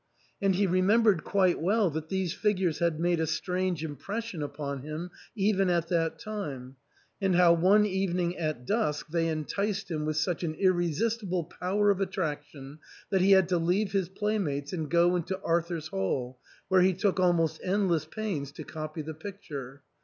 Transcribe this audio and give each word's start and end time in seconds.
And 0.41 0.55
he 0.55 0.65
remembered 0.65 1.23
quite 1.23 1.61
well 1.61 1.91
that 1.91 2.09
these 2.09 2.33
figures 2.33 2.79
had 2.79 2.99
made 2.99 3.19
a 3.19 3.27
strange 3.27 3.83
impression 3.83 4.41
upon 4.41 4.81
him 4.81 5.11
even 5.35 5.69
at 5.69 5.89
that 5.89 6.17
time, 6.17 6.75
and 7.21 7.35
how 7.35 7.53
one 7.53 7.85
evening 7.85 8.35
at 8.35 8.65
dusk 8.65 9.09
they 9.11 9.27
enticed 9.27 9.91
him 9.91 10.03
with 10.07 10.17
such 10.17 10.43
an 10.43 10.55
irresistible 10.55 11.43
power 11.43 11.91
of 11.91 12.01
attraction, 12.01 12.79
that 13.11 13.21
he 13.21 13.33
had 13.33 13.47
to 13.49 13.59
leave 13.59 13.91
his 13.91 14.09
playmates 14.09 14.73
and 14.73 14.89
go 14.89 15.15
into 15.15 15.39
Arthur's 15.43 15.89
Hall, 15.89 16.39
where 16.67 16.81
he 16.81 16.93
took 16.95 17.19
almost 17.19 17.61
endless 17.63 18.05
pains 18.05 18.51
to 18.53 18.63
copy 18.63 19.03
the 19.03 19.13
picture. 19.13 19.83